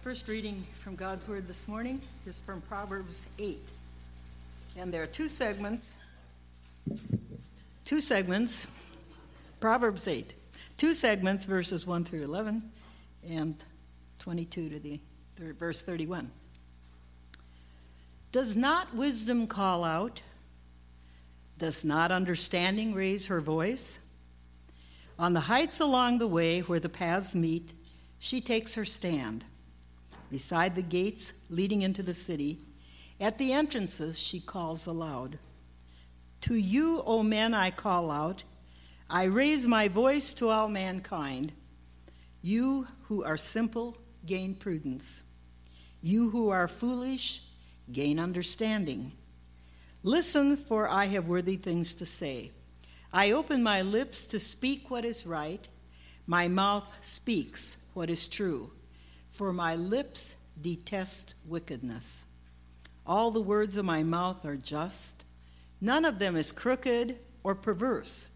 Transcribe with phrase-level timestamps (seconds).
[0.00, 3.58] first reading from God's Word this morning is from Proverbs 8.
[4.78, 5.96] And there are two segments.
[7.84, 8.68] Two segments.
[9.58, 10.34] Proverbs 8.
[10.76, 12.62] Two segments, verses 1 through 11
[13.28, 13.56] and
[14.20, 15.00] 22 to the
[15.36, 16.30] verse 31.
[18.30, 20.22] Does not wisdom call out?
[21.58, 23.98] Does not understanding raise her voice?
[25.18, 27.72] On the heights along the way where the paths meet,
[28.20, 29.44] she takes her stand.
[30.30, 32.58] Beside the gates leading into the city,
[33.20, 35.38] at the entrances, she calls aloud
[36.42, 38.44] To you, O men, I call out.
[39.10, 41.52] I raise my voice to all mankind.
[42.42, 43.96] You who are simple,
[44.26, 45.24] gain prudence.
[46.00, 47.42] You who are foolish,
[47.90, 49.12] gain understanding.
[50.02, 52.52] Listen, for I have worthy things to say.
[53.12, 55.66] I open my lips to speak what is right.
[56.26, 58.70] My mouth speaks what is true.
[59.28, 62.26] For my lips detest wickedness.
[63.06, 65.24] All the words of my mouth are just.
[65.80, 68.30] None of them is crooked or perverse.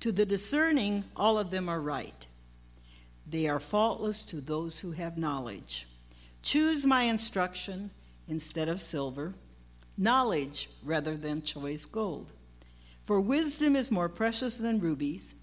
[0.00, 2.26] To the discerning, all of them are right.
[3.26, 5.86] They are faultless to those who have knowledge.
[6.42, 7.90] Choose my instruction
[8.26, 9.34] instead of silver,
[9.98, 12.32] knowledge rather than choice gold.
[13.02, 15.34] For wisdom is more precious than rubies,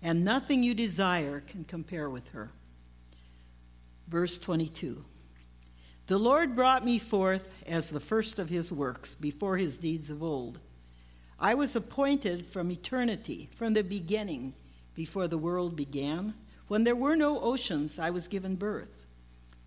[0.00, 2.50] and nothing you desire can compare with her.
[4.12, 5.02] Verse 22
[6.06, 10.22] The Lord brought me forth as the first of his works before his deeds of
[10.22, 10.58] old.
[11.40, 14.52] I was appointed from eternity, from the beginning,
[14.94, 16.34] before the world began.
[16.68, 19.06] When there were no oceans, I was given birth.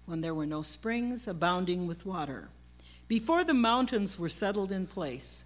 [0.05, 2.49] When there were no springs abounding with water.
[3.07, 5.43] Before the mountains were settled in place,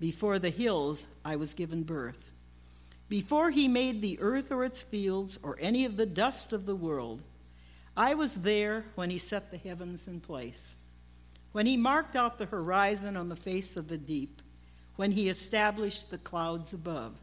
[0.00, 2.32] before the hills, I was given birth.
[3.08, 6.74] Before he made the earth or its fields or any of the dust of the
[6.74, 7.22] world,
[7.96, 10.76] I was there when he set the heavens in place,
[11.52, 14.42] when he marked out the horizon on the face of the deep,
[14.96, 17.14] when he established the clouds above,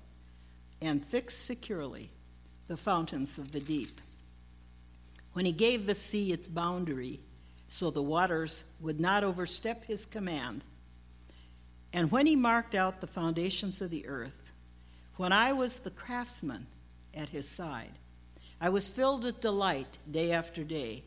[0.82, 2.10] and fixed securely
[2.68, 4.02] the fountains of the deep,
[5.34, 7.20] when he gave the sea its boundary
[7.68, 10.64] so the waters would not overstep his command,
[11.92, 14.52] and when he marked out the foundations of the earth,
[15.18, 16.66] when I was the craftsman
[17.14, 18.00] at his side,
[18.64, 21.04] I was filled with delight day after day,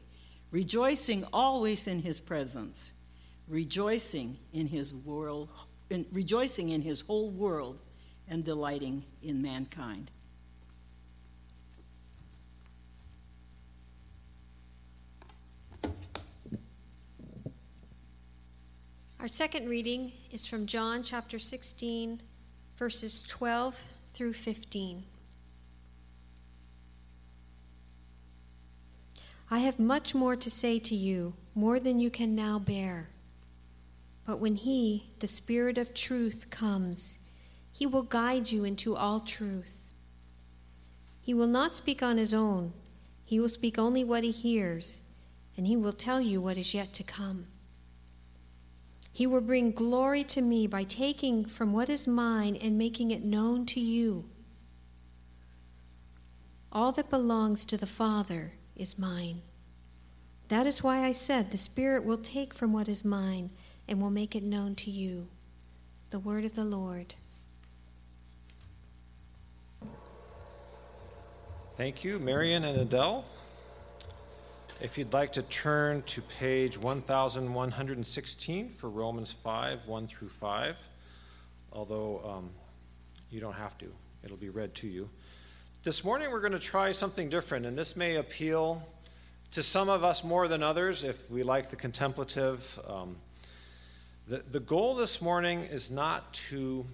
[0.50, 2.92] rejoicing always in his presence,
[3.48, 5.48] rejoicing in his world,
[5.88, 7.78] in, rejoicing in his whole world,
[8.28, 10.10] and delighting in mankind.
[19.18, 22.20] Our second reading is from John chapter 16,
[22.76, 25.04] verses 12 through 15.
[29.48, 33.08] I have much more to say to you, more than you can now bear.
[34.24, 37.20] But when He, the Spirit of truth, comes,
[37.72, 39.94] He will guide you into all truth.
[41.20, 42.72] He will not speak on His own,
[43.24, 45.02] He will speak only what He hears,
[45.56, 47.46] and He will tell you what is yet to come.
[49.12, 53.24] He will bring glory to me by taking from what is mine and making it
[53.24, 54.24] known to you.
[56.72, 59.42] All that belongs to the Father is mine.
[60.48, 63.50] That is why I said, The Spirit will take from what is mine
[63.88, 65.28] and will make it known to you.
[66.10, 67.14] The word of the Lord.
[71.76, 73.24] Thank you, Marion and Adele.
[74.80, 80.88] If you'd like to turn to page 1116 for Romans 5 1 through 5,
[81.72, 82.50] although um,
[83.30, 83.86] you don't have to,
[84.22, 85.08] it'll be read to you.
[85.86, 88.84] This morning we're going to try something different, and this may appeal
[89.52, 92.80] to some of us more than others if we like the contemplative.
[92.88, 93.14] Um,
[94.26, 96.84] the, the goal this morning is not to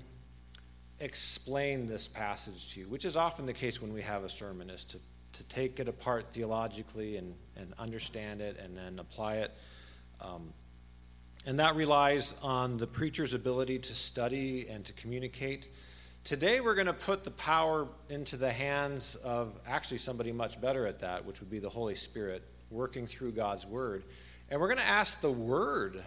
[1.00, 4.68] explain this passage to you, which is often the case when we have a sermon,
[4.68, 4.98] is to,
[5.32, 9.52] to take it apart theologically and, and understand it and then apply it.
[10.20, 10.52] Um,
[11.46, 15.68] and that relies on the preacher's ability to study and to communicate.
[16.24, 20.86] Today, we're going to put the power into the hands of actually somebody much better
[20.86, 24.04] at that, which would be the Holy Spirit working through God's Word.
[24.48, 26.00] And we're going to ask the Word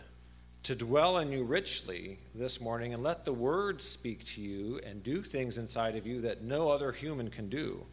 [0.64, 5.04] to dwell in you richly this morning and let the Word speak to you and
[5.04, 7.86] do things inside of you that no other human can do,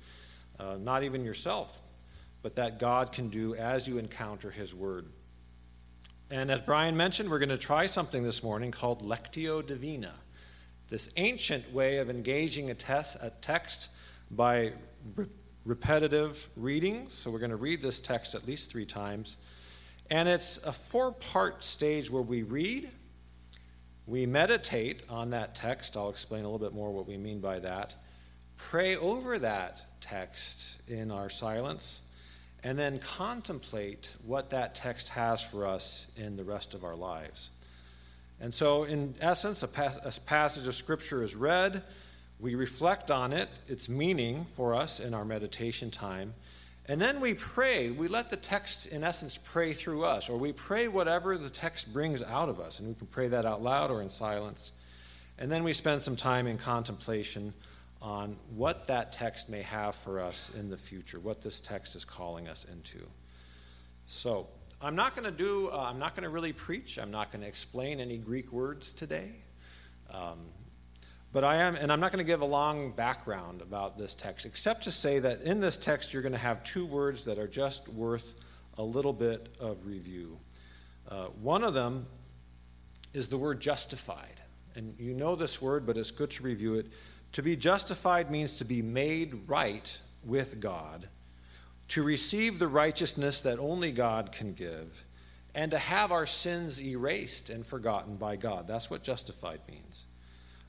[0.60, 1.82] uh, not even yourself,
[2.40, 5.06] but that God can do as you encounter His Word.
[6.30, 10.14] And as Brian mentioned, we're going to try something this morning called Lectio Divina
[10.88, 12.76] this ancient way of engaging a,
[13.20, 13.90] a text
[14.30, 14.72] by
[15.16, 15.26] re-
[15.64, 19.36] repetitive reading, So we're going to read this text at least three times.
[20.10, 22.90] And it's a four part stage where we read,
[24.06, 25.96] we meditate on that text.
[25.96, 27.94] I'll explain a little bit more what we mean by that.
[28.56, 32.02] Pray over that text in our silence,
[32.62, 37.50] and then contemplate what that text has for us in the rest of our lives.
[38.42, 41.84] And so, in essence, a, pas- a passage of Scripture is read,
[42.40, 46.34] we reflect on it, its meaning for us in our meditation time,
[46.86, 47.90] and then we pray.
[47.90, 51.92] We let the text, in essence, pray through us, or we pray whatever the text
[51.92, 52.80] brings out of us.
[52.80, 54.72] And we can pray that out loud or in silence.
[55.38, 57.54] And then we spend some time in contemplation
[58.00, 62.04] on what that text may have for us in the future, what this text is
[62.04, 62.98] calling us into.
[64.06, 64.48] So,
[64.84, 66.98] I'm not going to do, uh, I'm not going to really preach.
[66.98, 69.30] I'm not going to explain any Greek words today.
[70.12, 70.40] Um,
[71.32, 74.44] but I am, and I'm not going to give a long background about this text,
[74.44, 77.46] except to say that in this text you're going to have two words that are
[77.46, 78.34] just worth
[78.76, 80.36] a little bit of review.
[81.08, 82.06] Uh, one of them
[83.14, 84.40] is the word justified.
[84.74, 86.86] And you know this word, but it's good to review it.
[87.32, 91.08] To be justified means to be made right with God,
[91.92, 95.04] to receive the righteousness that only God can give,
[95.54, 98.66] and to have our sins erased and forgotten by God.
[98.66, 100.06] That's what justified means.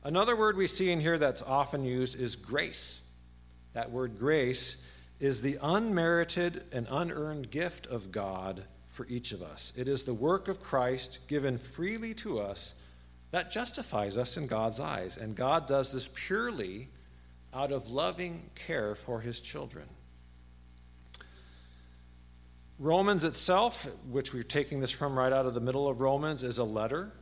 [0.03, 3.03] Another word we see in here that's often used is grace.
[3.71, 4.83] That word grace
[5.21, 9.71] is the unmerited and unearned gift of God for each of us.
[9.77, 12.73] It is the work of Christ given freely to us
[13.31, 15.15] that justifies us in God's eyes.
[15.15, 16.89] And God does this purely
[17.53, 19.85] out of loving care for his children.
[22.83, 26.57] Romans itself, which we're taking this from right out of the middle of Romans, is
[26.57, 27.13] a letter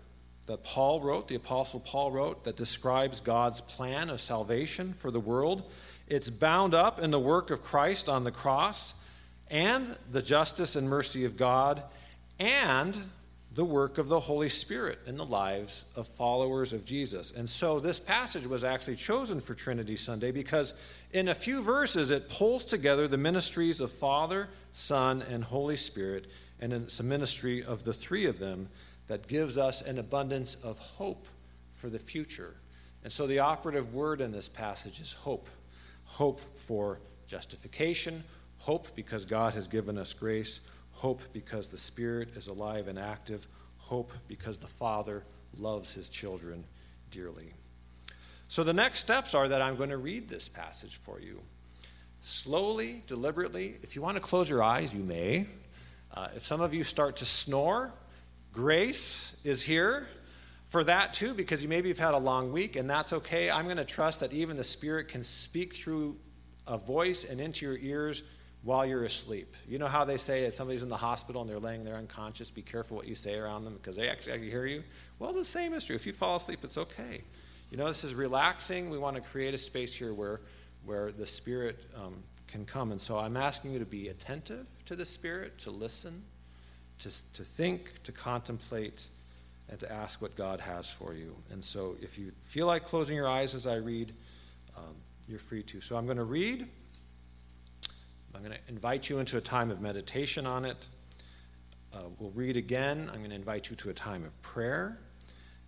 [0.48, 5.19] that Paul wrote, the Apostle Paul wrote, that describes God's plan of salvation for the
[5.19, 5.72] world.
[6.08, 8.96] It's bound up in the work of Christ on the cross
[9.52, 11.84] and the justice and mercy of God
[12.40, 13.00] and
[13.53, 17.31] the work of the Holy Spirit in the lives of followers of Jesus.
[17.31, 20.74] And so this passage was actually chosen for Trinity Sunday because
[21.12, 26.27] in a few verses it pulls together the ministries of Father, Son, and Holy Spirit,
[26.62, 28.69] and it's a ministry of the three of them
[29.07, 31.27] that gives us an abundance of hope
[31.71, 32.56] for the future.
[33.04, 35.50] And so the operative word in this passage is hope
[36.06, 38.24] hope for justification,
[38.57, 40.59] hope because God has given us grace,
[40.92, 43.48] hope because the Spirit is alive and active,
[43.78, 45.24] hope because the Father
[45.58, 46.64] loves his children
[47.10, 47.54] dearly.
[48.48, 51.42] So the next steps are that I'm going to read this passage for you.
[52.22, 53.76] Slowly, deliberately.
[53.82, 55.48] If you want to close your eyes, you may.
[56.14, 57.94] Uh, if some of you start to snore,
[58.52, 60.08] Grace is here
[60.66, 63.50] for that too, because you maybe have had a long week, and that's okay.
[63.50, 66.18] I'm going to trust that even the Spirit can speak through
[66.68, 68.24] a voice and into your ears
[68.63, 69.56] while you're asleep.
[69.68, 72.52] You know how they say if somebody's in the hospital and they're laying there unconscious,
[72.52, 74.84] be careful what you say around them because they actually hear you?
[75.18, 75.96] Well, the same is true.
[75.96, 77.22] If you fall asleep, it's okay.
[77.72, 78.90] You know, this is relaxing.
[78.90, 80.42] We want to create a space here where,
[80.86, 82.92] where the Spirit um, can come.
[82.92, 86.24] And so I'm asking you to be attentive to the Spirit, to listen
[87.00, 89.07] to, to think, to contemplate,
[89.69, 91.36] and to ask what God has for you.
[91.52, 94.14] And so if you feel like closing your eyes as I read,
[94.78, 94.94] um,
[95.28, 95.81] you're free to.
[95.81, 96.68] So I'm going to read.
[98.33, 100.78] I'm going to invite you into a time of meditation on it.
[101.94, 103.09] Uh, we'll read again.
[103.11, 104.97] I'm going to invite you to a time of prayer.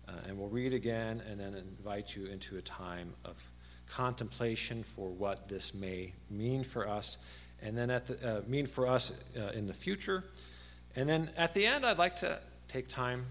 [0.08, 3.50] Uh, and we'll read again and then invite you into a time of
[3.86, 7.18] contemplation for what this may mean for us.
[7.62, 10.24] And then at the, uh, mean for us uh, in the future.
[10.96, 13.26] And then at the end, I'd like to take time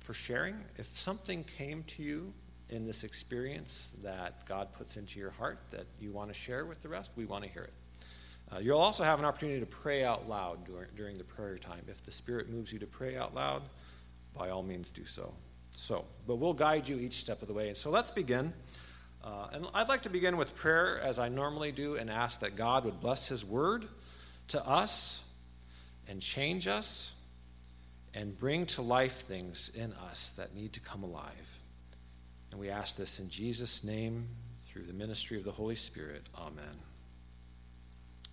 [0.00, 0.56] for sharing.
[0.76, 2.32] If something came to you
[2.70, 6.82] in this experience that God puts into your heart that you want to share with
[6.82, 7.72] the rest, we want to hear it.
[8.54, 11.82] Uh, you'll also have an opportunity to pray out loud during, during the prayer time.
[11.88, 13.62] If the Spirit moves you to pray out loud,
[14.36, 15.32] by all means do so.
[15.70, 17.74] So, but we'll guide you each step of the way.
[17.74, 18.52] So let's begin.
[19.24, 22.54] Uh, and I'd like to begin with prayer as I normally do and ask that
[22.54, 23.86] God would bless His word
[24.48, 25.24] to us
[26.06, 27.14] and change us
[28.12, 31.58] and bring to life things in us that need to come alive.
[32.52, 34.28] And we ask this in Jesus' name
[34.66, 36.28] through the ministry of the Holy Spirit.
[36.38, 36.93] Amen.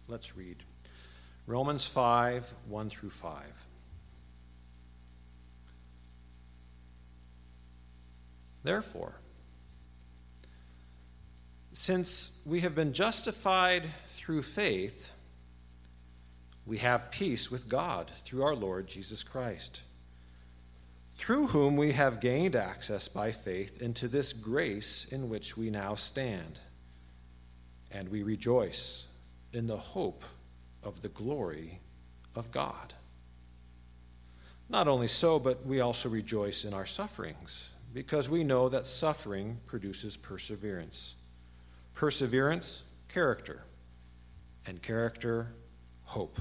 [0.08, 0.64] Let's read
[1.48, 3.66] Romans 5 1 through 5.
[8.64, 9.16] Therefore,
[11.74, 15.12] since we have been justified through faith,
[16.66, 19.82] we have peace with God through our Lord Jesus Christ,
[21.16, 25.96] through whom we have gained access by faith into this grace in which we now
[25.96, 26.60] stand.
[27.90, 29.08] And we rejoice
[29.54, 30.24] in the hope
[30.84, 31.80] of the glory
[32.36, 32.94] of God.
[34.70, 39.60] Not only so, but we also rejoice in our sufferings, because we know that suffering
[39.66, 41.16] produces perseverance.
[41.94, 43.64] Perseverance, character,
[44.66, 45.54] and character,
[46.04, 46.40] hope.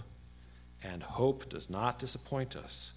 [0.83, 2.93] And hope does not disappoint us,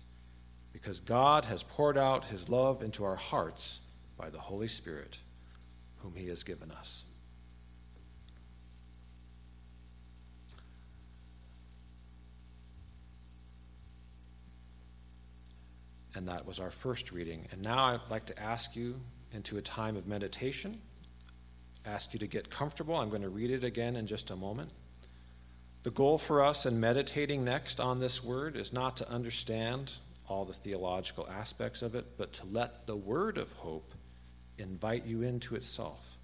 [0.72, 3.82] because God has poured out his love into our hearts
[4.16, 5.18] by the Holy Spirit,
[5.98, 7.06] whom he has given us.
[16.16, 17.48] And that was our first reading.
[17.52, 19.00] And now I'd like to ask you
[19.34, 20.80] into a time of meditation,
[21.86, 22.96] ask you to get comfortable.
[22.96, 24.70] I'm going to read it again in just a moment.
[25.84, 29.94] The goal for us in meditating next on this word is not to understand
[30.30, 33.92] all the theological aspects of it, but to let the word of hope
[34.58, 36.18] invite you into itself,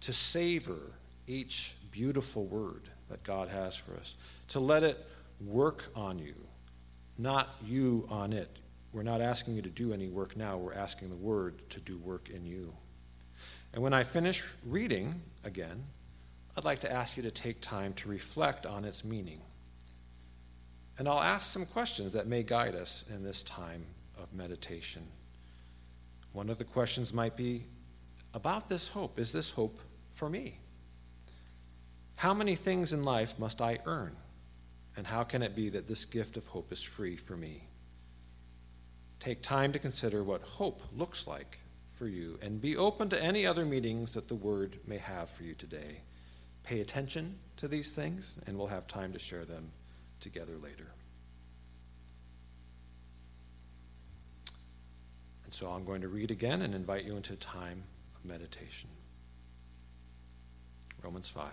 [0.00, 0.94] to savor
[1.26, 4.16] each beautiful word that God has for us,
[4.48, 5.04] to let it
[5.44, 6.34] work on you,
[7.18, 8.58] not you on it.
[8.98, 11.98] We're not asking you to do any work now, we're asking the Word to do
[11.98, 12.74] work in you.
[13.72, 15.84] And when I finish reading again,
[16.56, 19.40] I'd like to ask you to take time to reflect on its meaning.
[20.98, 23.86] And I'll ask some questions that may guide us in this time
[24.20, 25.06] of meditation.
[26.32, 27.66] One of the questions might be
[28.34, 29.78] about this hope is this hope
[30.12, 30.58] for me?
[32.16, 34.16] How many things in life must I earn?
[34.96, 37.67] And how can it be that this gift of hope is free for me?
[39.20, 41.58] Take time to consider what hope looks like
[41.92, 45.42] for you and be open to any other meetings that the Word may have for
[45.42, 46.02] you today.
[46.62, 49.72] Pay attention to these things, and we'll have time to share them
[50.20, 50.92] together later.
[55.44, 57.82] And so I'm going to read again and invite you into a time
[58.14, 58.90] of meditation.
[61.02, 61.50] Romans 5.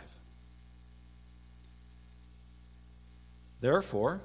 [3.62, 4.22] Therefore,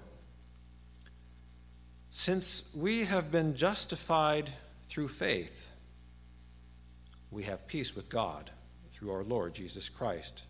[2.10, 4.50] since we have been justified
[4.88, 5.70] through faith,
[7.30, 8.50] we have peace with God
[8.92, 10.42] through our Lord Jesus Christ,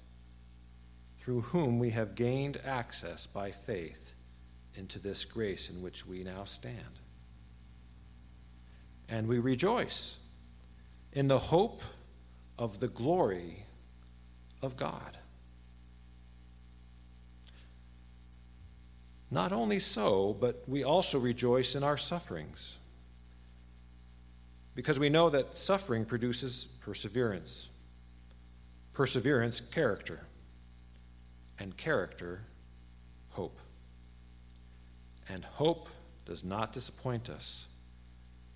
[1.18, 4.14] through whom we have gained access by faith
[4.74, 7.00] into this grace in which we now stand.
[9.10, 10.16] And we rejoice
[11.12, 11.82] in the hope
[12.58, 13.66] of the glory
[14.62, 15.18] of God.
[19.30, 22.78] Not only so, but we also rejoice in our sufferings,
[24.74, 27.70] because we know that suffering produces perseverance,
[28.92, 30.20] perseverance, character,
[31.58, 32.42] and character,
[33.30, 33.58] hope.
[35.28, 35.88] And hope
[36.26, 37.68] does not disappoint us,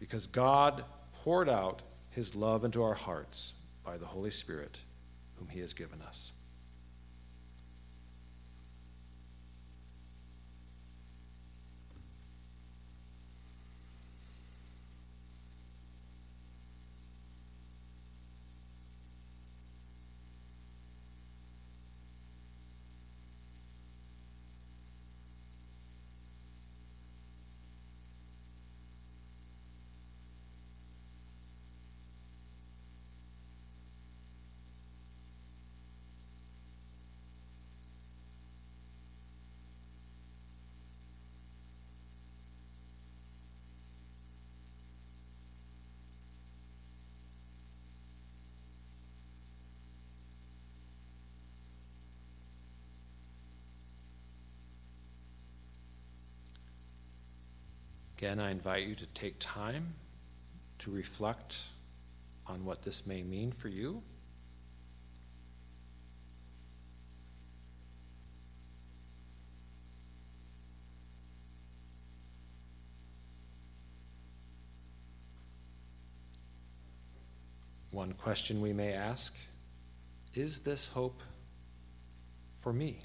[0.00, 3.54] because God poured out his love into our hearts
[3.85, 4.78] by the Holy Spirit,
[5.37, 6.33] whom he has given us.
[58.16, 59.94] Again, I invite you to take time
[60.78, 61.64] to reflect
[62.47, 64.02] on what this may mean for you.
[77.90, 79.35] One question we may ask
[80.35, 81.23] is this hope
[82.54, 82.99] for me?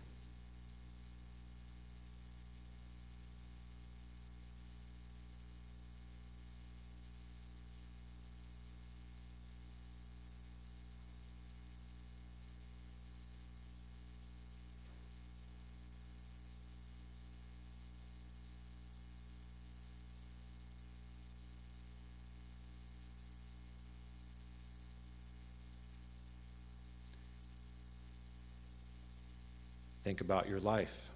[30.10, 31.12] Think about your life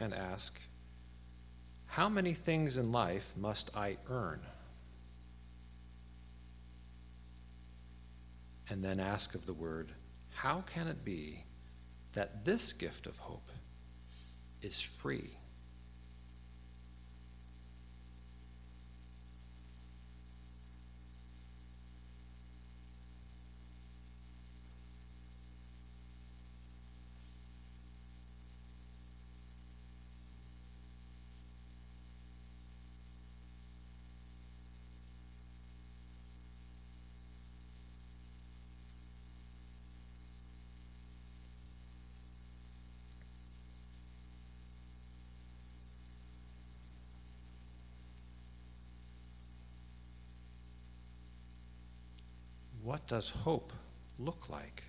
[0.00, 0.60] and ask,
[1.86, 4.40] how many things in life must I earn?
[8.68, 9.92] And then ask of the Word,
[10.28, 11.44] how can it be
[12.12, 13.48] that this gift of hope
[14.60, 15.30] is free?
[53.06, 53.72] What does hope
[54.18, 54.82] look like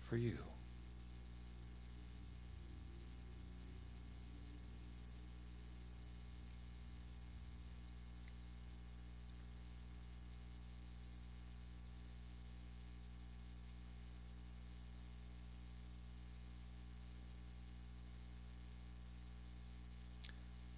[0.00, 0.38] for you?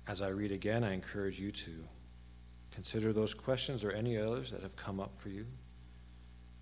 [0.07, 1.71] As I read again, I encourage you to
[2.71, 5.47] consider those questions or any others that have come up for you,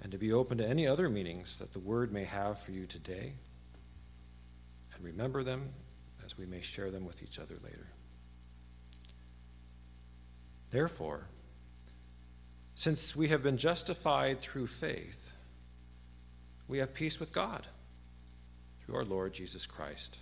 [0.03, 2.87] and to be open to any other meanings that the Word may have for you
[2.87, 3.35] today,
[4.95, 5.71] and remember them
[6.25, 7.89] as we may share them with each other later.
[10.71, 11.27] Therefore,
[12.75, 15.33] since we have been justified through faith,
[16.69, 17.67] we have peace with God
[18.81, 20.19] through our Lord Jesus Christ,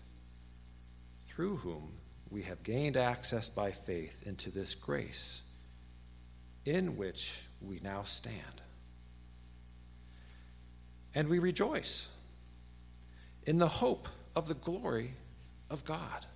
[1.26, 1.92] through whom
[2.30, 5.42] we have gained access by faith into this grace
[6.64, 8.62] in which we now stand.
[11.16, 12.10] And we rejoice
[13.46, 14.06] in the hope
[14.36, 15.14] of the glory
[15.70, 16.26] of God.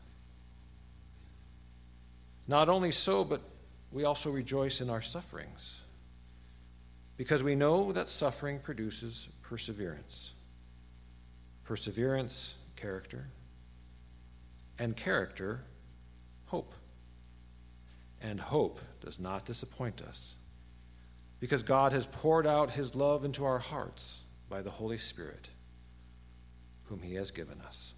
[2.48, 3.42] Not only so, but
[3.92, 5.82] we also rejoice in our sufferings,
[7.18, 10.32] because we know that suffering produces perseverance.
[11.62, 13.26] Perseverance, character,
[14.78, 15.60] and character,
[16.46, 16.74] hope.
[18.22, 20.36] And hope does not disappoint us
[21.38, 25.48] because God has poured out his love into our hearts by the Holy Spirit,
[26.84, 27.94] whom he has given us.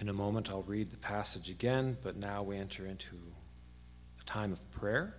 [0.00, 3.16] In a moment, I'll read the passage again, but now we enter into
[4.20, 5.16] a time of prayer.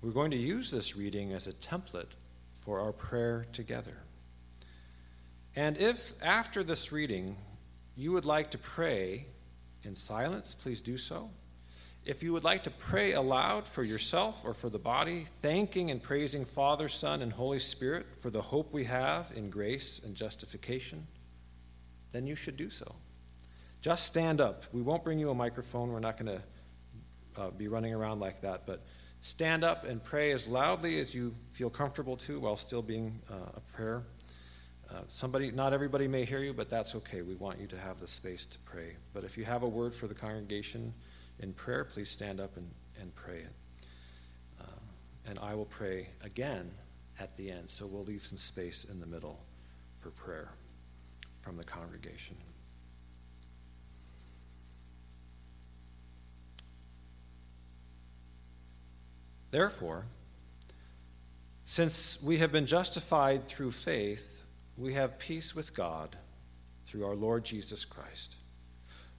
[0.00, 2.12] We're going to use this reading as a template
[2.54, 3.98] for our prayer together.
[5.54, 7.36] And if after this reading
[7.94, 9.26] you would like to pray
[9.82, 11.28] in silence, please do so.
[12.06, 16.02] If you would like to pray aloud for yourself or for the body, thanking and
[16.02, 21.06] praising Father, Son, and Holy Spirit for the hope we have in grace and justification,
[22.12, 22.94] then you should do so.
[23.82, 24.62] Just stand up.
[24.72, 25.90] We won't bring you a microphone.
[25.90, 28.64] We're not going to uh, be running around like that.
[28.64, 28.80] But
[29.20, 33.34] stand up and pray as loudly as you feel comfortable to while still being uh,
[33.56, 34.04] a prayer.
[34.88, 37.22] Uh, somebody, not everybody may hear you, but that's okay.
[37.22, 38.94] We want you to have the space to pray.
[39.12, 40.94] But if you have a word for the congregation
[41.40, 43.52] in prayer, please stand up and, and pray it.
[44.60, 44.64] Uh,
[45.26, 46.70] and I will pray again
[47.18, 47.68] at the end.
[47.68, 49.40] So we'll leave some space in the middle
[49.98, 50.50] for prayer
[51.40, 52.36] from the congregation.
[59.52, 60.06] Therefore,
[61.64, 64.44] since we have been justified through faith,
[64.76, 66.16] we have peace with God
[66.86, 68.36] through our Lord Jesus Christ,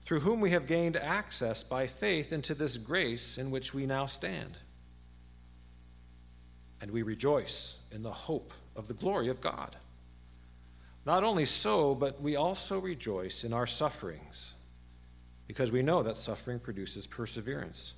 [0.04, 4.06] through whom we have gained access by faith into this grace in which we now
[4.06, 4.58] stand.
[6.80, 9.76] And we rejoice in the hope of the glory of God.
[11.06, 14.54] Not only so, but we also rejoice in our sufferings,
[15.46, 17.94] because we know that suffering produces perseverance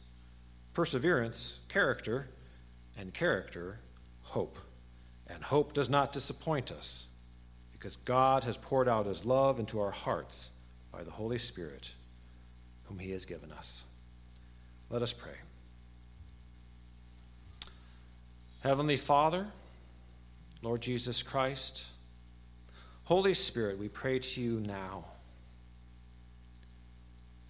[0.76, 2.28] perseverance, character,
[2.98, 3.78] and character,
[4.20, 4.58] hope.
[5.26, 7.08] And hope does not disappoint us
[7.72, 10.50] because God has poured out his love into our hearts
[10.92, 11.94] by the Holy Spirit,
[12.84, 13.84] whom he has given us.
[14.90, 15.32] Let us pray.
[18.62, 19.46] Heavenly Father,
[20.60, 21.86] Lord Jesus Christ,
[23.04, 25.06] Holy Spirit, we pray to you now.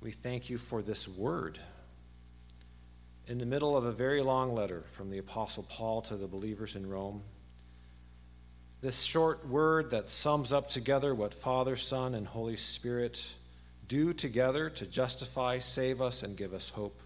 [0.00, 1.58] We thank you for this word
[3.26, 6.76] in the middle of a very long letter from the Apostle Paul to the believers
[6.76, 7.22] in Rome.
[8.80, 13.34] This short word that sums up together what Father, Son, and Holy Spirit
[13.88, 17.00] do together to justify, save us, and give us hope.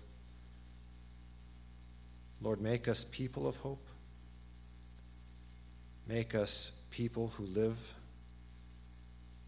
[2.43, 3.87] Lord, make us people of hope.
[6.07, 7.95] Make us people who live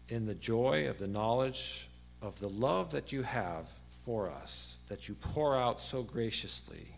[0.09, 1.89] in the joy of the knowledge
[2.21, 3.69] of the love that you have
[4.05, 6.97] for us, that you pour out so graciously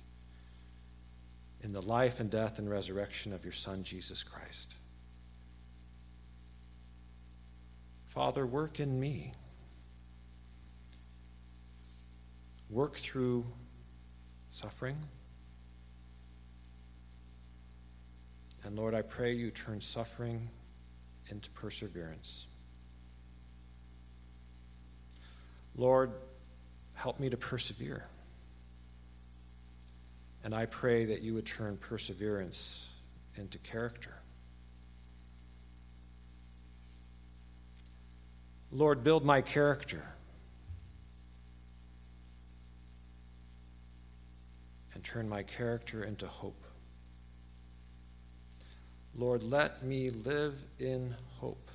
[1.61, 4.75] in the life and death and resurrection of your Son, Jesus Christ.
[8.05, 9.33] Father, work in me.
[12.69, 13.45] Work through
[14.49, 14.97] suffering.
[18.63, 20.49] And Lord, I pray you turn suffering
[21.29, 22.47] into perseverance.
[25.75, 26.13] Lord,
[26.95, 28.05] help me to persevere.
[30.43, 32.91] And I pray that you would turn perseverance
[33.35, 34.13] into character.
[38.71, 40.03] Lord, build my character.
[44.93, 46.63] And turn my character into hope.
[49.15, 51.71] Lord, let me live in hope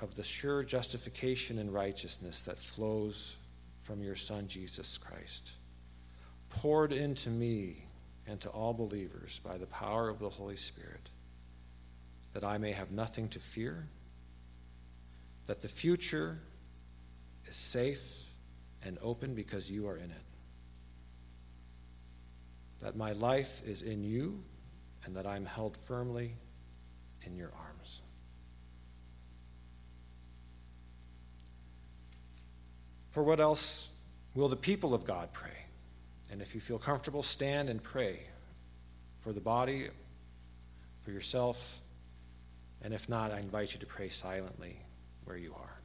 [0.00, 3.36] of the sure justification and righteousness that flows
[3.80, 5.52] from your Son, Jesus Christ,
[6.48, 7.84] poured into me
[8.26, 11.10] and to all believers by the power of the Holy Spirit,
[12.32, 13.88] that I may have nothing to fear,
[15.46, 16.38] that the future
[17.46, 18.24] is safe
[18.84, 20.24] and open because you are in it,
[22.80, 24.42] that my life is in you,
[25.04, 26.34] and that I'm held firmly
[27.26, 27.69] in your arms.
[33.10, 33.90] For what else
[34.34, 35.50] will the people of God pray?
[36.30, 38.20] And if you feel comfortable, stand and pray
[39.18, 39.88] for the body,
[41.00, 41.82] for yourself,
[42.82, 44.80] and if not, I invite you to pray silently
[45.24, 45.79] where you are.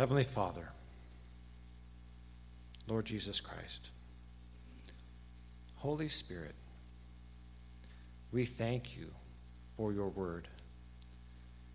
[0.00, 0.66] Heavenly Father,
[2.88, 3.90] Lord Jesus Christ,
[5.76, 6.54] Holy Spirit,
[8.32, 9.10] we thank you
[9.76, 10.48] for your word.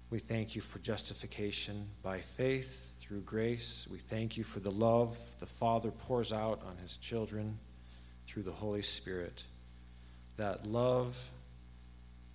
[0.10, 3.88] We thank you for justification by faith through grace.
[3.92, 7.60] We thank you for the love the Father pours out on his children
[8.26, 9.44] through the Holy Spirit.
[10.38, 11.30] That love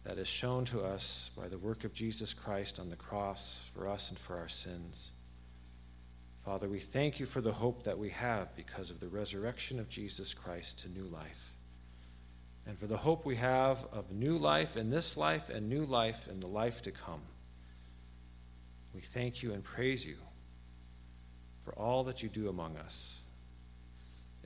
[0.05, 3.89] that is shown to us by the work of Jesus Christ on the cross for
[3.89, 5.11] us and for our sins.
[6.45, 9.91] Father, we thank you for the hope that we have because of the resurrection of
[9.91, 11.53] Jesus Christ to new life.
[12.67, 16.29] And for the hope we have of new life in this life and new life
[16.29, 17.21] in the life to come.
[18.95, 20.17] We thank you and praise you
[21.59, 23.21] for all that you do among us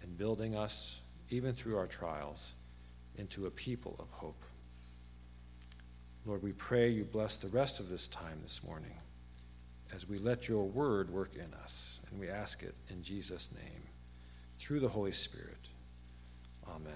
[0.02, 2.54] in building us, even through our trials,
[3.16, 4.44] into a people of hope.
[6.26, 8.94] Lord, we pray you bless the rest of this time this morning
[9.94, 12.00] as we let your word work in us.
[12.10, 13.82] And we ask it in Jesus' name,
[14.58, 15.68] through the Holy Spirit.
[16.68, 16.92] Amen.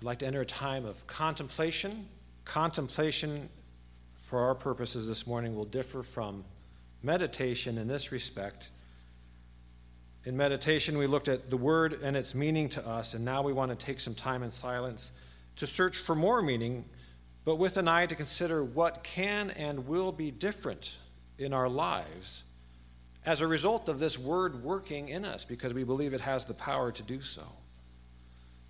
[0.00, 2.08] I'd like to enter a time of contemplation.
[2.46, 3.50] Contemplation,
[4.16, 6.44] for our purposes this morning, will differ from
[7.02, 8.70] meditation in this respect.
[10.24, 13.54] In meditation, we looked at the word and its meaning to us, and now we
[13.54, 15.12] want to take some time in silence
[15.56, 16.84] to search for more meaning,
[17.44, 20.98] but with an eye to consider what can and will be different
[21.38, 22.44] in our lives
[23.24, 26.54] as a result of this word working in us, because we believe it has the
[26.54, 27.44] power to do so.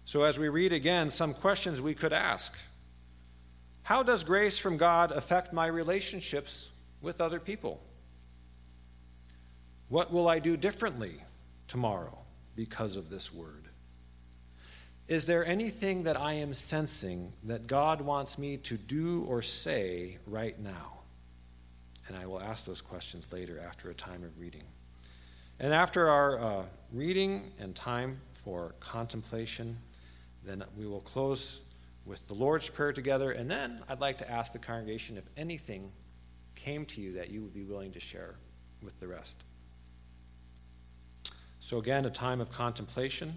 [0.05, 2.57] So, as we read again, some questions we could ask
[3.83, 7.81] How does grace from God affect my relationships with other people?
[9.89, 11.21] What will I do differently
[11.71, 12.19] tomorrow
[12.57, 13.69] because of this word?
[15.07, 20.19] Is there anything that I am sensing that God wants me to do or say
[20.27, 20.99] right now?
[22.09, 24.65] And I will ask those questions later after a time of reading.
[25.61, 29.79] And after our uh, reading and time for contemplation,
[30.45, 31.61] then we will close
[32.05, 33.31] with the Lord's Prayer together.
[33.31, 35.93] And then I'd like to ask the congregation if anything
[36.57, 38.35] came to you that you would be willing to share
[38.83, 39.45] with the rest.
[41.61, 43.35] So, again, a time of contemplation.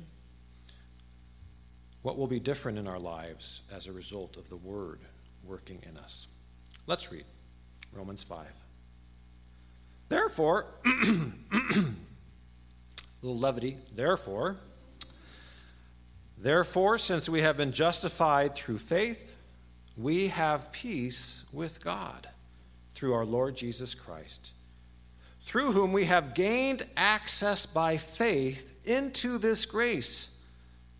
[2.01, 5.01] What will be different in our lives as a result of the Word
[5.43, 6.27] working in us?
[6.87, 7.25] Let's read
[7.91, 8.47] Romans 5.
[10.07, 10.67] Therefore,
[13.21, 14.55] little levity, therefore,
[16.37, 19.35] therefore, since we have been justified through faith,
[19.97, 22.29] we have peace with God
[22.93, 24.53] through our Lord Jesus Christ
[25.43, 30.31] through whom we have gained access by faith into this grace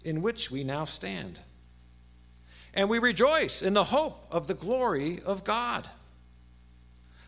[0.03, 1.39] in which we now stand.
[2.73, 5.87] And we rejoice in the hope of the glory of God.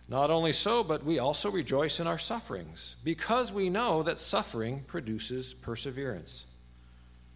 [0.08, 4.84] Not only so, but we also rejoice in our sufferings, because we know that suffering
[4.86, 6.46] produces perseverance.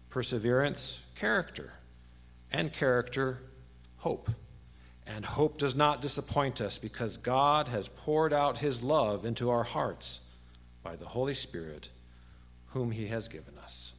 [0.08, 1.72] Perseverance, character,
[2.52, 3.42] and character,
[3.96, 4.28] hope.
[5.16, 9.64] And hope does not disappoint us because God has poured out his love into our
[9.64, 10.20] hearts
[10.84, 11.88] by the Holy Spirit,
[12.66, 13.92] whom he has given us.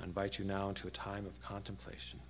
[0.00, 2.20] I invite you now into a time of contemplation.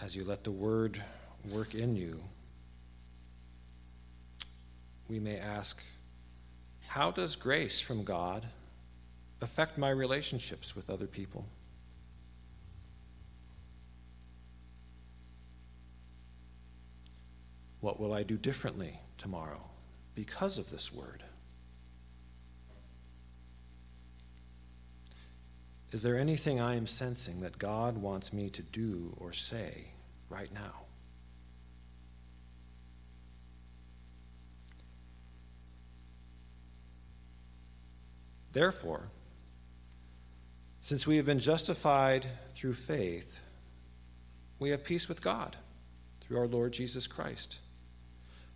[0.00, 1.02] As you let the word
[1.50, 2.20] work in you,
[5.08, 5.82] we may ask,
[6.88, 8.46] How does grace from God
[9.40, 11.44] affect my relationships with other people?
[17.80, 19.60] What will I do differently tomorrow
[20.14, 21.22] because of this word?
[25.94, 29.92] Is there anything I am sensing that God wants me to do or say
[30.28, 30.86] right now?
[38.50, 39.08] Therefore,
[40.80, 42.26] since we have been justified
[42.56, 43.40] through faith,
[44.58, 45.54] we have peace with God
[46.22, 47.60] through our Lord Jesus Christ,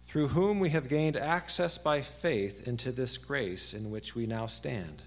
[0.08, 4.46] through whom we have gained access by faith into this grace in which we now
[4.46, 5.02] stand.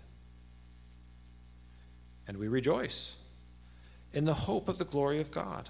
[2.27, 3.17] And we rejoice
[4.13, 5.69] in the hope of the glory of God.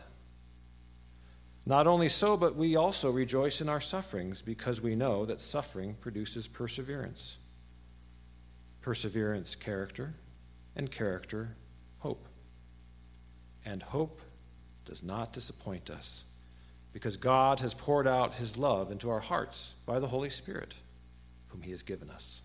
[1.66, 5.96] Not only so, but we also rejoice in our sufferings because we know that suffering
[6.02, 7.38] produces perseverance.
[8.82, 10.16] Perseverance, character,
[10.76, 11.56] and character,
[12.00, 12.28] hope.
[13.64, 14.22] And hope
[14.86, 16.26] does not disappoint us
[16.94, 20.74] because God has poured out his love into our hearts by the Holy Spirit,
[21.50, 22.42] whom he has given us.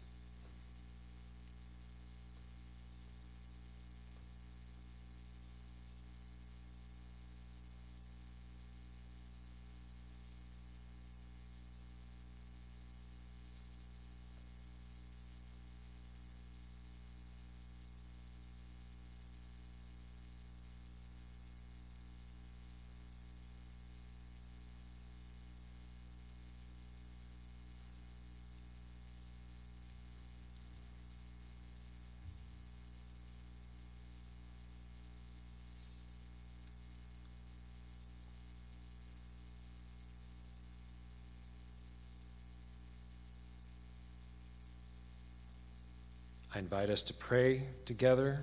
[46.56, 48.42] I invite us to pray together.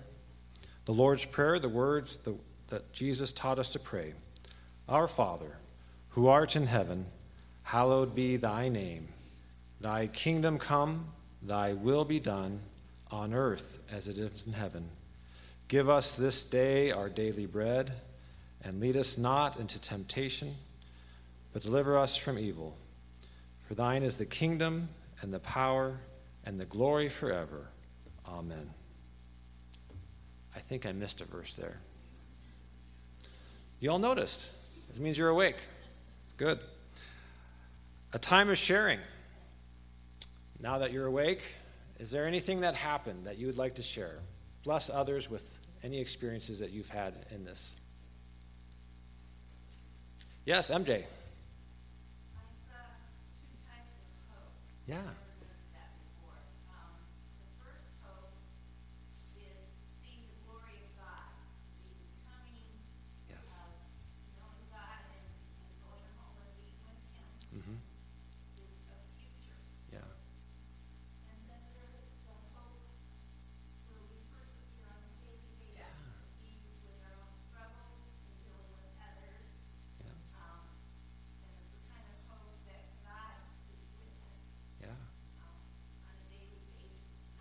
[0.85, 2.19] The Lord's Prayer, the words
[2.67, 4.13] that Jesus taught us to pray
[4.87, 5.57] Our Father,
[6.09, 7.07] who art in heaven,
[7.63, 9.07] hallowed be thy name.
[9.81, 11.07] Thy kingdom come,
[11.41, 12.59] thy will be done,
[13.09, 14.89] on earth as it is in heaven.
[15.67, 17.93] Give us this day our daily bread,
[18.63, 20.53] and lead us not into temptation,
[21.51, 22.77] but deliver us from evil.
[23.67, 26.01] For thine is the kingdom, and the power,
[26.45, 27.69] and the glory forever.
[28.33, 28.69] Amen.
[30.55, 31.77] I think I missed a verse there.
[33.79, 34.49] You all noticed.
[34.87, 35.57] This means you're awake.
[36.25, 36.59] It's good.
[38.13, 38.99] A time of sharing.
[40.59, 41.43] Now that you're awake,
[41.99, 44.19] is there anything that happened that you would like to share?
[44.63, 47.77] Bless others with any experiences that you've had in this.
[50.45, 51.05] Yes, MJ.
[54.87, 54.97] Yeah.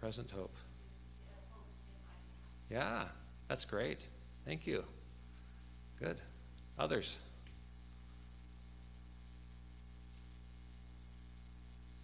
[0.02, 0.56] Present hope.
[2.68, 3.04] Yeah,
[3.46, 4.04] that's great.
[4.44, 4.82] Thank you.
[6.00, 6.20] Good.
[6.76, 7.20] Others?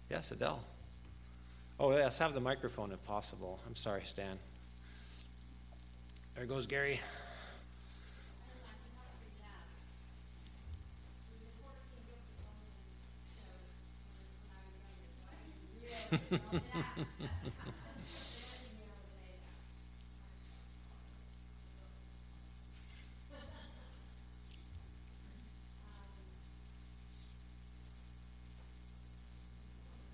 [0.09, 0.63] Yes, Adele.
[1.77, 3.59] Oh, yes, have the microphone if possible.
[3.67, 4.39] I'm sorry, Stan.
[6.35, 7.01] There goes Gary.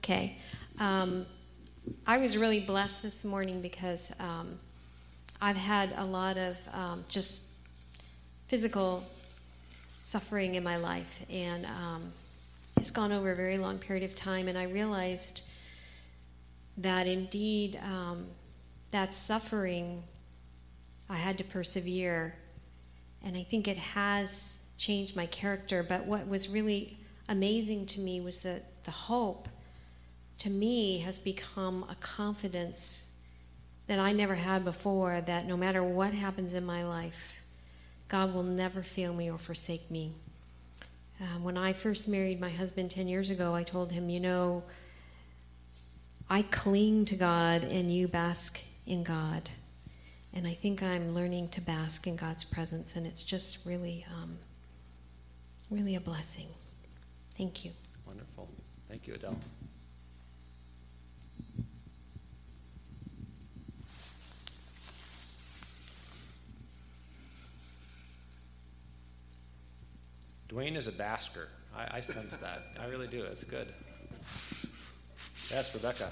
[0.05, 0.37] Okay.
[0.79, 1.25] Um,
[2.05, 4.59] I was really blessed this morning because um,
[5.41, 7.45] I've had a lot of um, just
[8.47, 9.03] physical
[10.03, 12.13] suffering in my life, and um,
[12.77, 14.47] it's gone over a very long period of time.
[14.47, 15.41] And I realized
[16.77, 18.27] that indeed um,
[18.91, 20.03] that suffering,
[21.09, 22.35] I had to persevere,
[23.23, 25.83] and I think it has changed my character.
[25.83, 29.49] But what was really amazing to me was that the hope
[30.39, 33.11] to me has become a confidence
[33.87, 37.35] that I never had before that no matter what happens in my life,
[38.07, 40.13] God will never fail me or forsake me.
[41.21, 44.63] Uh, when I first married my husband 10 years ago, I told him, You know,
[46.29, 49.49] I cling to God and you bask in God.
[50.33, 54.37] And I think I'm learning to bask in God's presence, and it's just really, um,
[55.69, 56.47] really a blessing.
[57.37, 57.71] Thank you.
[58.05, 58.49] Wonderful.
[58.89, 59.37] Thank you, Adele.
[70.49, 71.47] Dwayne is a basker.
[71.75, 72.63] I, I sense that.
[72.79, 73.23] I really do.
[73.23, 73.73] It's good.
[75.51, 76.11] Yes, Rebecca.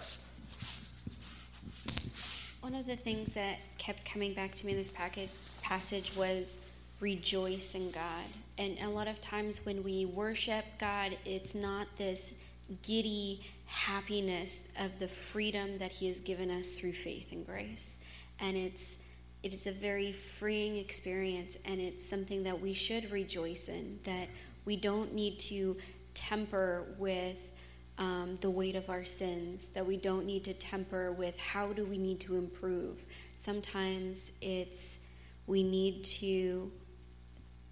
[2.61, 5.29] One of the things that kept coming back to me in this packet,
[5.61, 6.59] passage was
[6.99, 8.25] rejoice in God.
[8.57, 12.35] And a lot of times when we worship God, it's not this
[12.83, 17.97] giddy happiness of the freedom that He has given us through faith and grace.
[18.39, 18.99] And it's
[19.41, 24.29] it is a very freeing experience, and it's something that we should rejoice in, that
[24.63, 25.75] we don't need to
[26.13, 27.51] temper with
[27.97, 31.85] um, the weight of our sins, that we don't need to temper with how do
[31.85, 33.05] we need to improve.
[33.35, 34.99] Sometimes it's
[35.45, 36.71] we need to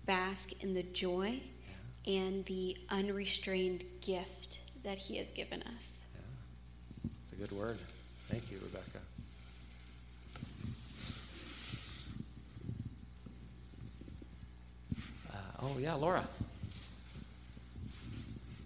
[0.05, 1.39] bask in the joy
[2.05, 6.01] and the unrestrained gift that He has given us.
[6.13, 7.11] Yeah.
[7.23, 7.77] It's a good word.
[8.29, 8.99] Thank you, Rebecca.
[15.63, 16.23] Oh, yeah, Laura.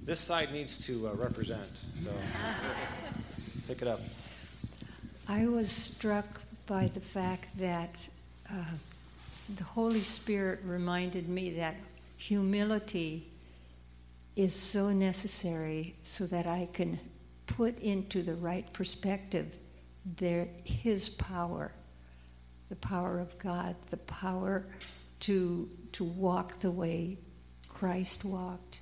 [0.06, 2.12] This side needs to uh, represent, so
[3.68, 4.00] pick it up.
[5.28, 8.08] I was struck by the fact that
[8.52, 8.64] uh,
[9.56, 11.76] the Holy Spirit reminded me that
[12.18, 13.26] humility
[14.36, 17.00] is so necessary so that I can
[17.48, 19.56] put into the right perspective
[20.06, 21.74] their, His power,
[22.68, 24.68] the power of God, the power
[25.22, 27.18] to, to walk the way
[27.68, 28.82] Christ walked,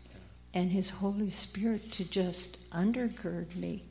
[0.54, 3.84] and His Holy Spirit to just undergird me.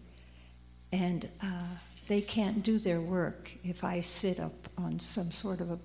[0.93, 1.63] And uh,
[2.09, 5.79] they can't do their work if I sit up on some sort of a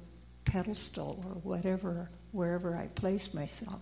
[0.45, 3.81] pedestal or whatever, wherever I place myself.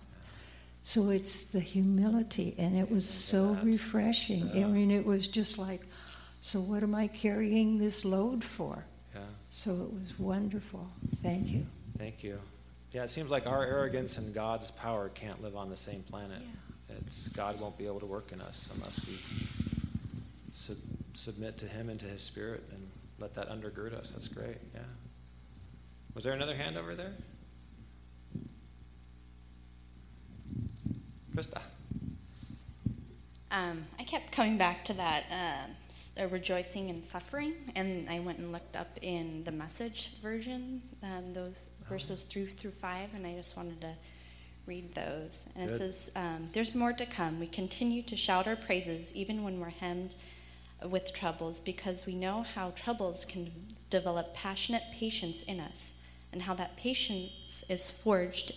[0.82, 4.48] So it's the humility, and it was so refreshing.
[4.52, 5.80] I mean, it was just like,
[6.40, 8.86] so what am I carrying this load for?
[9.12, 10.88] Yeah, So it was wonderful.
[11.16, 11.66] Thank you.
[11.98, 12.38] thank you.
[12.92, 16.40] Yeah, it seems like our arrogance and God's power can't live on the same planet.
[17.00, 19.14] It's, God won't be able to work in us unless we
[20.52, 20.76] sub-
[21.14, 22.86] submit to Him and to His Spirit and
[23.18, 24.10] let that undergird us.
[24.12, 24.80] That's great, yeah.
[26.14, 27.12] Was there another hand over there?
[31.34, 31.60] Krista?
[33.50, 35.70] Um, I kept coming back to that um,
[36.18, 41.32] uh, rejoicing and suffering, and I went and looked up in the message version um,
[41.32, 43.94] those verses through through five, and I just wanted to
[44.66, 45.46] read those.
[45.54, 45.74] And Good.
[45.74, 47.40] it says, um, "There's more to come.
[47.40, 50.16] We continue to shout our praises even when we're hemmed
[50.84, 53.52] with troubles, because we know how troubles can
[53.90, 55.94] develop passionate patience in us,
[56.32, 58.52] and how that patience is forged."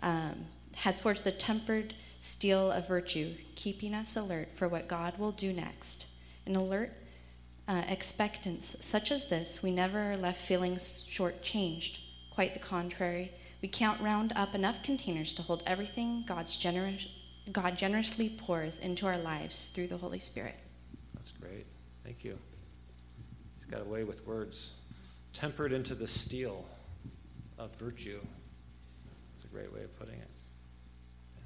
[0.00, 0.46] Um,
[0.78, 5.52] has forged the tempered steel of virtue, keeping us alert for what God will do
[5.52, 6.08] next.
[6.46, 6.92] An alert
[7.68, 11.98] uh, expectance such as this, we never are left feeling shortchanged.
[12.30, 13.32] Quite the contrary,
[13.62, 17.06] we can't round up enough containers to hold everything God's generous,
[17.50, 20.56] God generously pours into our lives through the Holy Spirit.
[21.14, 21.66] That's great.
[22.04, 22.36] Thank you.
[23.56, 24.72] He's got a way with words.
[25.32, 26.64] Tempered into the steel
[27.56, 28.18] of virtue.
[29.34, 30.30] That's a great way of putting it.
[31.38, 31.44] Yeah.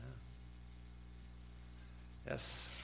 [2.31, 2.83] Yes.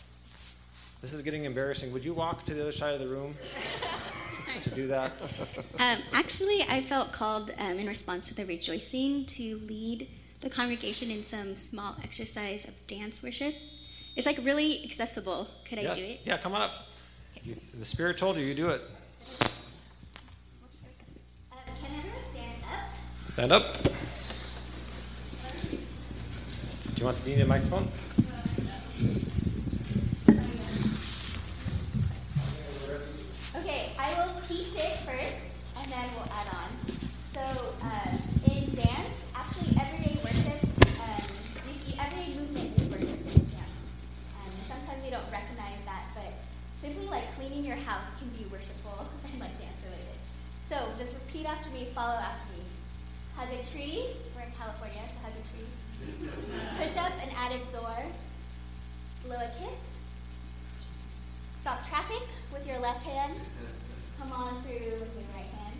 [1.00, 1.90] This is getting embarrassing.
[1.92, 3.34] Would you walk to the other side of the room
[4.60, 5.12] to do that?
[5.80, 10.08] Um, actually, I felt called um, in response to the rejoicing to lead
[10.40, 13.54] the congregation in some small exercise of dance worship.
[14.16, 15.48] It's like really accessible.
[15.64, 16.20] Could I do it?
[16.24, 16.70] Yeah, come on up.
[17.42, 18.82] You, the Spirit told you, you do it.
[21.50, 23.28] Uh, can everyone stand up?
[23.28, 23.82] Stand up.
[26.94, 27.88] Do you want do you need a microphone?
[47.62, 50.18] Cleaning your house can be worshipful and like dance related.
[50.68, 52.64] So, just repeat after me, follow after me.
[53.36, 54.06] Hug a tree.
[54.34, 55.68] We're in California, so hug a tree.
[56.82, 58.02] Push up an attic door.
[59.24, 59.94] Blow a kiss.
[61.60, 63.34] Stop traffic with your left hand.
[64.18, 65.76] Come on through with your right hand.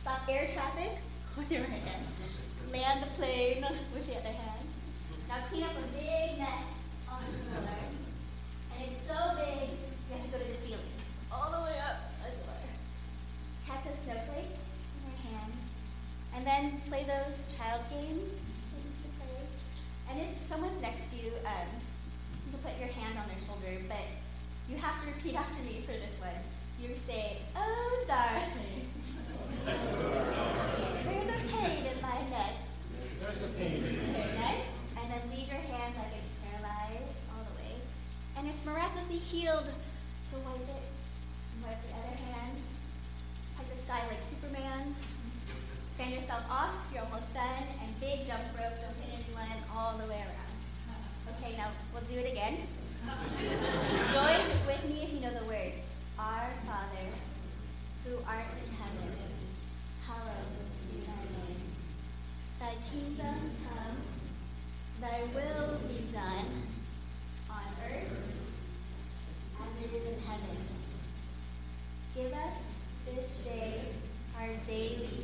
[0.00, 0.98] Stop air traffic
[1.36, 2.04] with your right hand.
[2.70, 3.64] Land the plane
[3.94, 4.68] with the other hand.
[5.28, 6.64] Now clean up a big mess
[7.10, 7.68] on the floor.
[8.74, 9.70] And it's so big,
[16.44, 19.40] And then play those child games that you used to play.
[20.10, 21.72] And if someone's next to you, um,
[22.44, 24.04] you can put your hand on their shoulder, but
[24.68, 26.36] you have to repeat after me for this one.
[26.76, 28.84] You say, Oh, darling.
[29.64, 32.60] There's a pain in my neck.
[33.24, 33.80] There's a pain.
[33.80, 34.68] Okay, nice.
[35.00, 37.72] And then leave your hand like it's paralyzed all the way.
[38.36, 39.72] And it's miraculously healed.
[40.28, 40.84] So wipe it.
[41.56, 42.60] And wipe the other hand.
[43.56, 44.92] Touch the sky like Superman.
[45.96, 46.74] Fan yourself off.
[46.92, 47.66] You're almost done.
[47.82, 48.74] And big jump rope.
[48.82, 50.54] Don't hit anyone all the way around.
[51.36, 52.66] Okay, now we'll do it again.
[54.12, 55.76] Join with me if you know the words.
[56.18, 57.06] Our Father,
[58.04, 59.12] who art in heaven,
[60.06, 60.56] hallowed
[60.90, 61.62] be thy name.
[62.60, 63.96] Thy kingdom come,
[65.00, 66.64] thy will be done,
[67.50, 68.34] on earth
[69.60, 70.56] as it is in heaven.
[72.14, 72.58] Give us
[73.04, 73.80] this day
[74.38, 75.23] our daily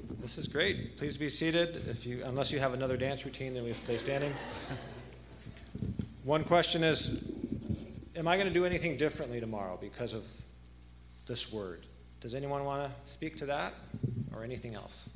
[0.21, 0.97] This is great.
[0.97, 1.87] Please be seated.
[1.89, 4.31] If you, unless you have another dance routine, then we stay standing.
[6.23, 7.23] One question is,
[8.15, 10.27] am I going to do anything differently tomorrow because of
[11.25, 11.87] this word?
[12.19, 13.73] Does anyone want to speak to that
[14.35, 15.09] or anything else?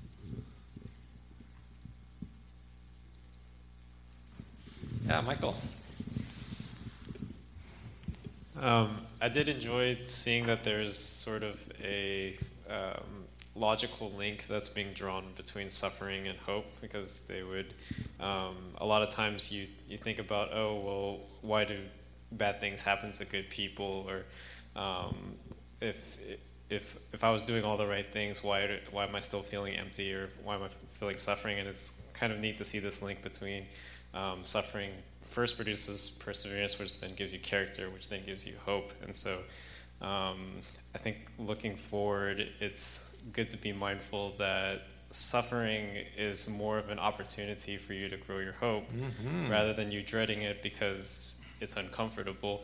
[5.05, 5.55] Yeah, Michael.
[8.59, 12.35] Um, I did enjoy seeing that there's sort of a
[12.67, 13.24] um,
[13.55, 17.73] logical link that's being drawn between suffering and hope because they would
[18.19, 21.79] um, a lot of times you you think about oh well why do
[22.31, 24.07] bad things happen to good people?
[24.07, 24.25] Or
[24.81, 25.35] um,
[25.81, 26.17] if
[26.69, 29.75] if if I was doing all the right things why why am I still feeling
[29.75, 30.13] empty?
[30.13, 31.59] Or why am I feeling suffering?
[31.59, 33.65] And it's kind of neat to see this link between
[34.13, 34.91] um, suffering
[35.21, 38.93] first produces perseverance which then gives you character which then gives you hope.
[39.03, 39.39] And so
[40.01, 40.59] um,
[40.93, 44.81] I think looking forward, it's good to be mindful that
[45.11, 45.87] suffering
[46.17, 48.83] is more of an opportunity for you to grow your hope
[49.49, 52.63] rather than you dreading it because it's uncomfortable.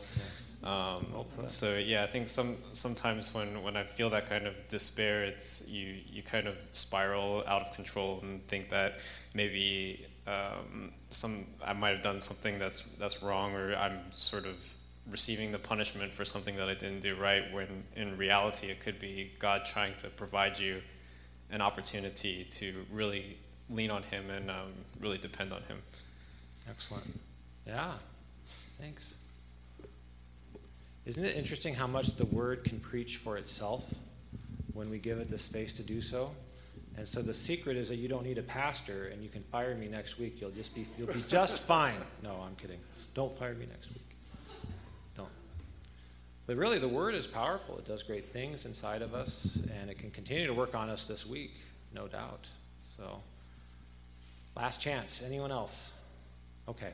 [0.62, 4.68] Um, Well so yeah, I think some sometimes when, when I feel that kind of
[4.68, 9.00] despair, it's you you kind of spiral out of control and think that
[9.34, 14.56] maybe um, some I might have done something that's that's wrong or I'm sort of
[15.10, 17.52] receiving the punishment for something that I didn't do right.
[17.52, 20.82] When in reality, it could be God trying to provide you
[21.50, 23.36] an opportunity to really
[23.68, 25.78] lean on Him and um, really depend on Him.
[26.68, 27.18] Excellent.
[27.66, 27.92] Yeah,
[28.80, 29.16] thanks.
[31.04, 33.92] Isn't it interesting how much the word can preach for itself
[34.72, 36.30] when we give it the space to do so?
[36.96, 39.74] And so the secret is that you don't need a pastor and you can fire
[39.74, 40.40] me next week.
[40.40, 41.96] You'll just be you'll be just fine.
[42.22, 42.78] No, I'm kidding.
[43.14, 44.11] Don't fire me next week.
[46.46, 47.78] But really the word is powerful.
[47.78, 51.04] It does great things inside of us and it can continue to work on us
[51.04, 51.54] this week,
[51.94, 52.48] no doubt.
[52.82, 53.20] So
[54.56, 55.22] last chance.
[55.24, 55.94] Anyone else?
[56.68, 56.92] Okay.